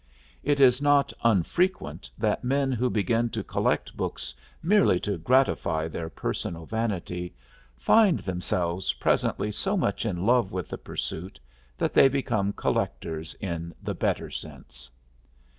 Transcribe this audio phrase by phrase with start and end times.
[0.41, 6.09] It is not unfrequent that men who begin to collect books merely to gratify their
[6.09, 7.35] personal vanity
[7.77, 11.39] find themselves presently so much in love with the pursuit
[11.77, 14.89] that they become collectors in the better sense.